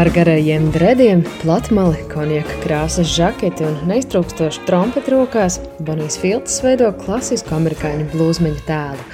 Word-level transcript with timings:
Ar 0.00 0.08
garajiem 0.08 0.70
drediem, 0.72 1.20
platmali, 1.42 1.98
konjaka 2.08 2.54
krāsas 2.62 3.10
žaketi 3.12 3.66
un 3.68 3.74
neiztrūkstošu 3.90 4.62
trompeti 4.64 5.12
rokās 5.12 5.58
Bonijs 5.84 6.16
Filts 6.22 6.54
veido 6.64 6.88
klasisku 7.02 7.52
amerikāņu 7.58 8.06
blūzmeņu 8.14 8.62
tēlu. 8.64 9.04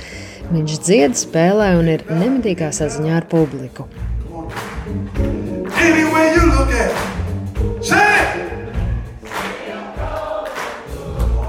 Viņš 0.53 0.77
dzied, 0.87 1.19
spēlē 1.19 1.73
un 1.81 1.91
ir 1.91 2.07
nemitīgā 2.07 2.71
saziņā 2.71 3.19
ar 3.19 3.27
publiku. 3.27 3.89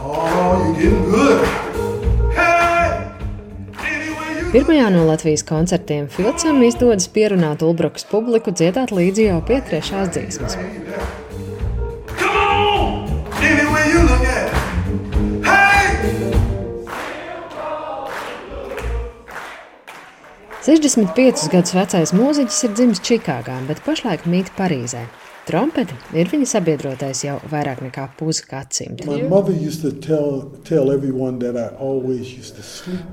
Oh, 0.10 0.74
you 0.80 0.90
getting 0.90 1.12
good. 1.12 1.67
Pirmajā 4.48 4.88
no 4.94 5.02
Latvijas 5.04 5.42
koncertiem 5.44 6.06
Filcam 6.08 6.62
izdodas 6.64 7.10
pierunāt 7.12 7.66
Ulbrukas 7.68 8.06
publiku 8.08 8.54
dziedāt 8.56 8.94
līdzi 8.96 9.26
jau 9.26 9.42
pie 9.44 9.58
trešās 9.68 10.14
dziesmas. 10.16 10.56
Sešdesmit 20.64 21.12
piecus 21.16 21.52
gadus 21.52 21.76
vecais 21.76 22.16
mūziķis 22.16 22.64
ir 22.70 22.76
dzimis 22.80 23.04
Čikāgā, 23.04 23.60
bet 23.68 23.84
pašlaik 23.84 24.24
mīt 24.32 24.56
Parīzē. 24.56 25.04
Trompete 25.48 25.96
ir 26.12 26.28
viņa 26.28 26.48
sabiedrotais 26.50 27.22
jau 27.24 27.38
vairāk 27.48 27.80
nekā 27.86 28.04
pusi 28.20 28.44
gadsimta. 28.50 29.08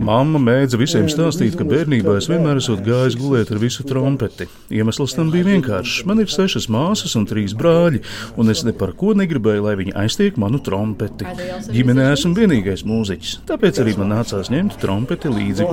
Mamma 0.08 0.40
mēdza 0.42 0.80
visiem 0.80 1.06
stāstīt, 1.12 1.54
ka 1.54 1.66
bērnībā 1.68 2.16
es 2.18 2.26
vienmēr 2.30 2.58
esmu 2.58 2.80
gājis 2.88 3.16
gulēt 3.20 3.52
ar 3.54 3.60
visu 3.62 3.86
trompeti. 3.86 4.48
Iemesls 4.74 5.14
tam 5.14 5.30
bija 5.30 5.46
vienkāršs. 5.46 6.00
Man 6.10 6.24
ir 6.24 6.32
sešas 6.32 6.66
māsas 6.74 7.14
un 7.20 7.28
trīs 7.30 7.54
brāļi, 7.54 8.02
un 8.34 8.50
es 8.50 8.64
ne 8.66 8.74
par 8.74 8.96
ko 8.98 9.14
negribēju, 9.14 9.66
lai 9.68 9.76
viņi 9.78 9.94
aiztiek 10.02 10.40
manu 10.40 10.58
trompeti. 10.58 11.30
Ģimenē 11.70 12.08
esmu 12.16 12.34
vienīgais 12.40 12.82
mūziķis, 12.88 13.36
tāpēc 13.46 13.78
arī 13.84 13.94
man 14.00 14.10
nācās 14.16 14.50
ņemt 14.50 14.80
trompeti 14.82 15.30
līdzi. 15.30 15.70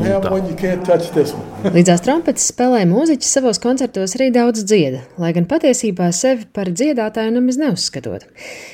Līdzās 1.73 2.05
trompetes 2.05 2.47
spēlē 2.53 2.85
mūziķis 2.93 3.35
savos 3.39 3.61
koncertos 3.63 4.13
arī 4.19 4.29
daudz 4.37 4.61
dzieda, 4.67 5.01
lai 5.21 5.33
gan 5.33 5.49
patiesībā 5.49 6.13
sevi 6.13 6.50
par 6.55 6.71
dziedātāju 6.71 7.35
nemaz 7.35 7.59
neuzskatot. 7.61 8.27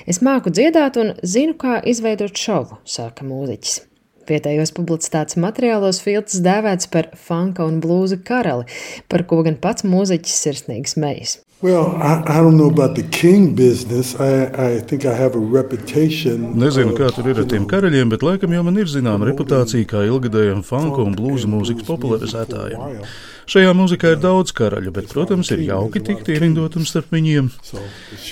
Es 0.09 0.21
māku 0.25 0.53
dziedāt 0.53 0.99
un 1.01 1.13
zinu, 1.23 1.55
kā 1.59 1.79
izveidot 1.85 2.37
šovu, 2.37 2.81
saka 2.87 3.25
mūziķis. 3.27 3.81
Vietējos 4.27 4.73
publicitātes 4.75 5.37
materiālos 5.39 6.01
Filts 6.03 6.41
dēvēts 6.43 6.89
par 6.91 7.13
funka 7.15 7.63
un 7.63 7.79
blūza 7.83 8.19
karali, 8.27 8.67
par 9.07 9.23
ko 9.29 9.39
gan 9.47 9.55
pats 9.63 9.87
mūziķis 9.87 10.41
sirsnīgi 10.43 10.97
smejas. 10.97 11.37
Well, 11.59 11.95
I, 11.97 12.21
I 12.27 12.37
don't 12.37 12.55
know 12.55 12.69
about 12.69 12.93
the 12.93 13.01
king 13.01 13.55
business. 13.55 14.13
I, 14.19 14.75
I 14.75 14.79
think 14.79 15.05
I 15.05 15.13
have 15.15 15.33
a 15.33 15.39
reputation. 15.39 16.53
Nezinu, 16.53 16.93
kā 16.93 17.09
tur 17.09 17.31
ir 17.31 17.41
ar 17.41 17.47
tiem 17.49 17.65
karaļiem, 17.65 18.11
bet 18.13 18.21
laikam 18.21 18.53
jau 18.53 18.61
man 18.67 18.77
ir 18.77 18.85
zināma 18.91 19.25
reputācija 19.25 19.87
kā 19.89 20.03
ilgadējam 20.05 20.61
funku 20.61 21.01
un 21.01 21.17
blūza 21.17 21.49
mūzikas 21.49 21.87
popularizētājam. 21.89 23.01
Šajā 23.49 23.73
mūzikā 23.73 24.13
ir 24.13 24.21
daudz 24.21 24.53
karaļu, 24.53 24.93
bet, 24.99 25.09
protams, 25.09 25.49
ir 25.55 25.65
jauki 25.65 26.03
tikt 26.05 26.29
ierindotam 26.29 26.85
starp 26.85 27.09
viņiem. 27.15 27.49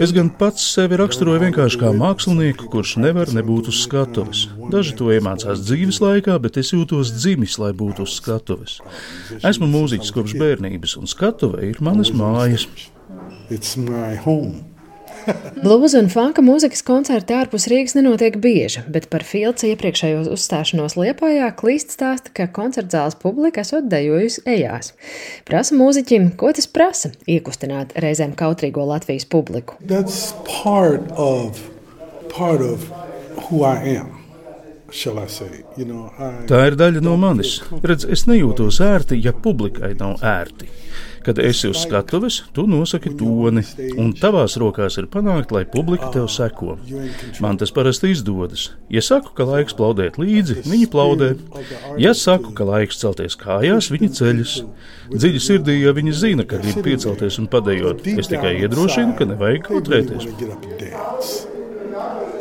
Es 0.06 0.14
gan 0.14 0.30
pats 0.30 0.70
sevi 0.76 1.02
raksturoju 1.02 1.48
vienkārši 1.48 1.82
kā 1.82 1.94
mākslinieku, 1.98 2.70
kurš 2.70 2.98
nevar 3.02 3.34
nebūt 3.34 3.74
uz 3.74 3.82
skatuves. 3.88 4.50
Daži 4.70 4.94
to 5.00 5.10
iemācās 5.16 5.66
dzīves 5.66 6.04
laikā, 6.04 6.38
bet 6.46 6.62
es 6.62 6.76
jūtos 6.78 7.16
dzimis, 7.18 7.58
lai 7.64 7.74
būtu 7.74 8.06
uz 8.06 8.20
skatuves. 8.20 8.82
Esmu 9.42 9.72
mūziķis 9.72 10.14
kopš 10.14 10.38
bērnības, 10.44 11.00
un 11.02 11.10
skatuve 11.10 11.72
ir 11.72 11.82
manas 11.82 12.14
mājas. 12.14 12.70
It's 13.50 13.76
my 13.78 14.16
home. 14.16 14.64
Bluza 15.64 15.98
un 16.02 16.10
funka 16.12 16.44
mūzikas 16.46 16.84
koncerti 16.86 17.34
ārpus 17.34 17.66
Rīgas 17.72 17.96
nenotiek 17.98 18.36
bieži, 18.42 18.84
bet 18.92 19.08
par 19.10 19.26
Filca 19.26 19.66
iepriekšējo 19.72 20.26
uzstāšanos 20.36 20.98
Liepājā 21.00 21.48
klīst 21.58 21.96
stāsta, 21.96 22.34
ka 22.36 22.46
koncertzāles 22.54 23.18
publika 23.22 23.64
esot 23.66 23.88
dejojusi 23.90 24.44
ejās. 24.56 24.94
Prasa 25.48 25.78
mūziķim, 25.78 26.36
ko 26.38 26.52
tas 26.54 26.70
prasa- 26.70 27.14
iekustināt 27.38 27.96
reizēm 27.98 28.36
kautrīgo 28.38 28.86
Latvijas 28.86 29.26
publiku. 29.26 29.80
Part 29.88 31.10
of, 31.18 31.62
part 32.30 32.62
of 32.62 32.86
know, 33.50 33.64
I... 33.64 34.25
Tā 36.50 36.62
ir 36.70 36.78
daļa 36.80 37.02
no 37.04 37.18
manis. 37.20 37.58
Redz, 37.84 38.08
es 38.08 38.26
nejūtos 38.30 38.80
ērti, 38.84 39.20
ja 39.24 39.34
publikai 39.36 39.94
nav 40.00 40.24
ērti. 40.24 40.70
Kad 41.26 41.40
esi 41.42 41.72
uz 41.72 41.80
skatuves, 41.82 42.36
tu 42.54 42.68
nosaki 42.70 43.10
toni, 43.18 43.64
un 43.98 44.12
tavās 44.14 44.60
rokās 44.62 45.00
ir 45.02 45.08
panākt, 45.10 45.50
lai 45.56 45.64
publika 45.66 46.12
tev 46.14 46.28
seko. 46.30 46.76
Man 47.42 47.58
tas 47.58 47.74
parasti 47.74 48.12
izdodas. 48.14 48.68
Ja 48.94 49.02
saku, 49.02 49.34
ka 49.34 49.48
laiks 49.50 49.74
plaudēt 49.76 50.20
līdzi, 50.22 50.60
viņi 50.70 50.88
plaudē. 50.94 51.32
Ja 52.02 52.14
saku, 52.14 52.54
ka 52.56 52.70
laiks 52.70 53.02
celties 53.02 53.40
kājās, 53.42 53.90
viņi 53.96 54.12
ceļas. 54.22 54.56
Dziļi 55.16 55.42
sirdī, 55.42 55.80
ja 55.82 55.98
viņi 55.98 56.14
zina, 56.14 56.46
ka 56.46 56.62
grib 56.62 56.86
piecelties 56.86 57.42
un 57.42 57.50
padējot, 57.50 58.06
es 58.22 58.30
tikai 58.30 58.60
iedrošinu, 58.62 59.18
ka 59.18 59.26
nevajag 59.34 59.66
kautrēties. 59.72 60.30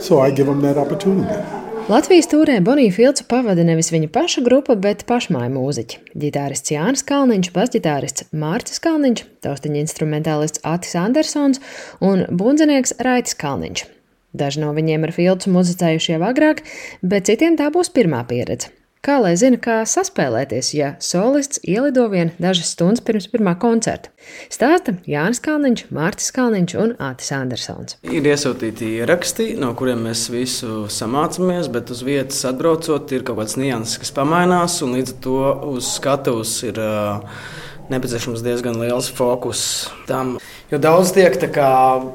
So 0.05 0.21
I 0.21 0.31
give 0.31 0.45
them 0.45 0.61
that 0.61 0.77
opportunity. 0.77 1.64
Latvijas 1.85 2.31
tūrē 2.33 2.63
Bonija 2.65 2.95
Filcu 2.97 3.27
pavada 3.29 3.61
nevis 3.61 3.91
viņa 3.93 4.07
paša 4.09 4.41
grupa, 4.47 4.73
bet 4.73 5.03
pašmāju 5.05 5.51
mūziķi. 5.53 5.99
Ģitārists 6.17 6.73
Jānis 6.73 7.05
Kalniņš, 7.05 7.51
basģitārists 7.53 8.25
Mārcis 8.33 8.81
Kalniņš, 8.81 9.21
taustiņa 9.45 9.83
instrumentālists 9.83 10.63
Atis 10.65 10.97
Andersons 10.97 11.61
un 12.01 12.25
bundzinieks 12.33 12.97
Raitis 13.05 13.37
Kalniņš. 13.37 13.85
Daži 14.33 14.63
no 14.65 14.73
viņiem 14.73 15.05
ar 15.05 15.13
Filcu 15.13 15.53
muzicējuši 15.53 16.15
jau 16.15 16.23
agrāk, 16.25 16.65
bet 17.05 17.29
citiem 17.29 17.61
tā 17.61 17.69
būs 17.75 17.93
pirmā 17.93 18.25
pieredze. 18.33 18.73
Kā 19.05 19.19
lai 19.21 19.35
zina, 19.37 19.59
kā 19.61 19.83
saspēlēties, 19.85 20.71
ja 20.79 20.87
solists 21.05 21.59
ielido 21.61 22.07
vien 22.09 22.31
dažas 22.41 22.71
stundas 22.73 23.03
pirms 23.05 23.27
pirmā 23.29 23.53
koncerta? 23.61 24.09
Stāsta 24.49 24.95
Jānis 25.05 25.43
Kalniņš, 25.45 25.83
Mārcis 25.93 26.33
Kalniņš 26.33 26.75
un 26.81 26.95
Ātis 27.05 27.29
Andersons. 27.37 27.99
Ir 28.09 28.25
iesūtīti 28.25 28.95
ieraksti, 29.03 29.51
no 29.61 29.75
kuriem 29.77 30.07
mēs 30.09 30.23
visu 30.33 30.87
samācamies, 30.89 31.69
bet 31.75 31.93
uz 31.93 32.01
vietas 32.07 32.41
atbraucot, 32.49 33.13
ir 33.13 33.27
kaut 33.29 33.43
kāds 33.43 33.59
nianses, 33.61 34.01
kas 34.01 34.15
pamainās, 34.17 34.79
un 34.87 34.97
līdz 34.97 35.13
ar 35.13 35.21
to 35.29 35.37
uz 35.75 35.93
skatuves 35.99 36.55
ir 36.65 36.81
uh, 36.81 37.45
nepieciešams 37.93 38.45
diezgan 38.45 38.79
liels 38.81 39.11
fokus 39.13 39.91
tam. 40.09 40.37
Jo 40.73 40.79
daudz 40.81 41.11
tiek 41.15 41.37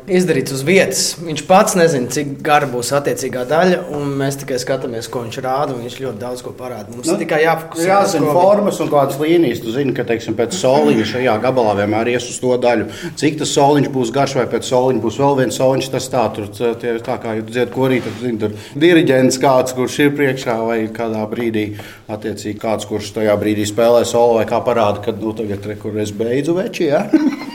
izdarīts 0.09 0.51
uz 0.55 0.63
vietas. 0.65 1.01
Viņš 1.21 1.43
pats 1.47 1.75
nezina, 1.77 2.09
cik 2.11 2.31
gara 2.43 2.67
būs 2.67 2.89
attiecīgā 2.97 3.45
daļa, 3.47 3.83
un 3.95 4.09
mēs 4.19 4.39
tikai 4.41 4.57
skatāmies, 4.59 5.07
ko 5.11 5.21
viņš 5.23 5.37
rāda. 5.45 5.75
Viņš 5.77 5.97
ļoti 6.01 6.19
daudz 6.19 6.41
ko 6.43 6.51
parāda. 6.57 6.89
Mums 6.91 7.07
nu, 7.07 7.17
tikai 7.21 7.43
jāfokusē. 7.43 7.85
Jāzina 7.87 8.33
formas 8.33 8.81
un 8.81 8.89
kādas 8.91 9.19
līnijas. 9.21 9.61
Tu 9.63 9.75
zini, 9.75 9.93
ka 9.95 10.03
teiksim, 10.09 10.35
pēc 10.39 10.57
soliņa 10.57 11.05
šajā 11.11 11.35
gabalā 11.45 11.75
vienmēr 11.83 12.09
ies 12.15 12.25
uz 12.33 12.39
to 12.41 12.57
daļu. 12.59 12.89
Cik 13.21 13.37
tas 13.43 13.53
soliņš 13.53 13.91
būs 13.93 14.13
garš, 14.17 14.35
vai 14.41 14.47
pēc 14.49 14.67
soliņa 14.73 15.03
būs 15.05 15.21
vēl 15.21 15.39
viens 15.43 15.61
soliņš. 15.61 15.91
Tas 15.93 16.09
tā, 16.11 16.25
tur, 16.35 16.49
tie, 16.57 16.95
tā 17.05 17.19
kā 17.21 17.37
jūs 17.37 17.53
dziedat 17.53 17.75
korī, 17.75 18.01
tad 18.03 18.17
zini, 18.23 18.41
tur 18.41 18.57
diriģents 18.81 19.39
kāds, 19.45 19.77
kurš 19.77 20.01
ir 20.07 20.11
priekšā 20.17 20.57
vai 20.65 20.79
kādā 20.95 21.23
brīdī. 21.29 21.67
Attiecīgi 22.09 22.57
kāds, 22.59 22.89
kurš 22.89 23.13
tajā 23.19 23.37
brīdī 23.39 23.69
spēlē 23.69 24.01
solo 24.09 24.39
vai 24.39 24.47
kā 24.49 24.57
parāda, 24.65 25.05
ka 25.05 25.13
nu, 25.13 25.35
tagad 25.37 25.58
re, 25.67 25.75
kur 25.79 25.97
es 25.99 26.13
beidzu 26.15 26.55
veči. 26.57 26.89
Ja? 26.91 27.05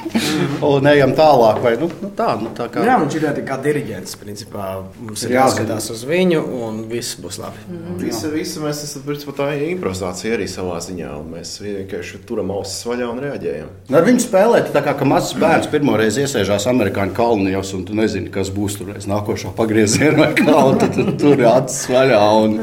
un 0.64 0.86
ejam 0.88 1.12
tālāk. 1.16 1.60
Vai, 1.64 1.74
nu, 1.80 1.88
nu, 2.02 2.10
tā, 2.16 2.34
nu, 2.40 2.50
tā 2.56 2.66
kā... 2.72 2.84
Jā, 2.86 2.96
viņš 3.02 3.16
ir 3.18 3.26
kā 3.46 3.58
diriģents. 3.62 4.16
Principā. 4.20 4.68
Mums 5.02 5.24
ir 5.26 5.34
jāskatās 5.36 5.90
uz 5.94 6.04
viņu, 6.08 6.40
un 6.66 6.80
viss 6.90 7.18
būs 7.20 7.38
labi. 7.42 7.64
Mm. 7.68 7.98
Visi, 8.02 8.30
visi 8.32 8.62
mēs 8.62 8.84
esam 8.86 9.04
principā, 9.06 9.36
tā 9.40 9.50
improvizācija 9.68 10.36
arī 10.36 10.48
savā 10.50 10.80
ziņā. 10.84 11.12
Mēs 11.34 11.56
vienkārši 11.62 12.22
turam 12.28 12.52
ausis 12.54 12.86
vaļā 12.88 13.10
un 13.10 13.22
reaģējam. 13.24 13.70
Nu, 13.90 13.98
ar 14.00 14.08
viņu 14.08 14.24
spēlēt, 14.24 14.72
tā 14.74 14.84
kā 14.86 14.96
mazs 15.08 15.34
bērns 15.40 15.70
pirmo 15.72 15.98
reizi 16.00 16.24
iesēžās 16.24 16.68
amerikāņu 16.70 17.16
kalnijos, 17.16 17.74
un 17.76 17.86
tu 17.88 17.98
nezini, 17.98 18.32
kas 18.34 18.52
būs 18.54 18.78
tur 18.80 18.94
aiz 18.94 19.08
nākošā 19.10 19.54
pagrieziena 19.58 20.18
vai 20.24 20.32
kā. 20.38 20.58
Tad 20.80 20.96
tu 20.96 21.08
tur 21.20 21.38
ir 21.38 21.48
acis 21.50 21.86
vaļā 21.92 22.24
un 22.44 22.60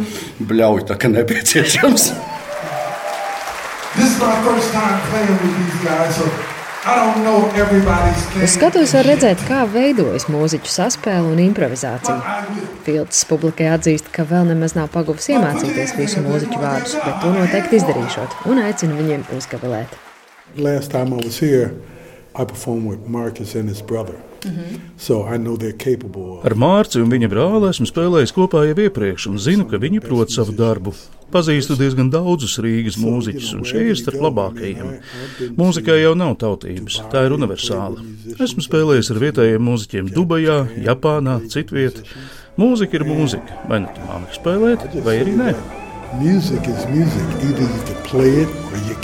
bļauj 0.49 0.87
tā, 0.91 0.99
ka 1.01 1.11
nepieciešams. 1.11 2.11
My 4.21 4.41
first 4.45 4.71
time 4.71 5.01
playing 5.09 5.37
with 5.41 5.57
these 5.57 5.83
guys. 5.83 6.15
So 6.15 6.25
Uz 8.41 8.55
skatuves 8.55 8.95
var 8.97 9.05
redzēt, 9.05 9.43
kā 9.45 9.59
veidojas 9.69 10.25
mūziķu 10.33 10.65
saspēle 10.65 11.29
un 11.29 11.41
improvizācija. 11.43 12.39
Filts 12.87 13.19
publikai 13.29 13.67
atzīst, 13.69 14.09
ka 14.09 14.25
vēl 14.25 14.49
nemaz 14.49 14.73
nav 14.73 14.89
paguvis 14.89 15.29
iemācīties 15.29 15.93
visu 15.99 16.25
mūziķu 16.25 16.57
vārdus, 16.57 16.97
bet 17.05 17.21
to 17.21 17.35
noteikti 17.37 17.77
izdarīšot 17.77 18.49
un 18.49 18.63
aicina 18.65 18.97
viņiem 18.97 19.29
uzgavilēt. 19.37 19.93
Last 20.57 20.89
time 20.89 21.13
I 21.13 21.21
was 21.21 21.37
here, 21.37 21.69
I 22.33 22.45
performed 22.45 22.89
with 22.89 23.05
Marcus 23.05 23.53
and 23.53 23.69
his 23.69 23.85
brother. 23.85 24.17
Mm 24.45 24.51
-hmm. 24.51 24.77
so 24.97 25.23
Ar 26.43 26.55
Mārciņu 26.55 27.03
un 27.03 27.11
viņa 27.11 27.27
brāli 27.29 27.69
esmu 27.69 27.85
spēlējis 27.85 28.33
kopā 28.33 28.65
jau 28.67 28.77
iepriekš 28.85 29.27
un 29.27 29.39
zinu, 29.39 29.65
ka 29.65 29.77
viņi 29.77 30.01
prot 30.01 30.31
savu 30.31 30.51
darbu. 30.51 30.93
Pazīstu 31.31 31.77
diezgan 31.77 32.09
daudzus 32.09 32.57
Rīgas 32.59 32.97
mūziķus, 32.97 33.53
un 33.55 33.63
šie 33.63 33.89
ir 33.89 33.97
starp 33.97 34.21
labākajiem. 34.21 34.99
Mūzikai 35.57 36.01
jau 36.01 36.15
nav 36.15 36.35
tautības, 36.35 37.01
tā 37.11 37.25
ir 37.25 37.31
universāla. 37.31 38.03
Esmu 38.39 38.61
spēlējis 38.65 39.11
ar 39.11 39.19
vietējiem 39.19 39.61
mūziķiem 39.69 40.09
Dubajā, 40.15 40.67
Japānā, 40.83 41.39
citvietā. 41.47 42.01
Mūzika 42.57 42.99
ir 42.99 43.05
mūzika, 43.07 43.61
vai 43.69 43.79
nu 43.79 43.93
tu 43.95 44.01
māki 44.09 44.41
spēlēt, 44.41 45.03
vai 45.05 45.15
arī 45.23 45.37
nē. 45.37 45.53
Music 46.19 46.67
is 46.67 46.85
music. 46.87 47.27
Either 47.41 47.63
you 47.63 47.83
can 47.85 48.03
play 48.03 48.41
it 48.43 48.49
or 48.49 48.77
you 48.89 48.95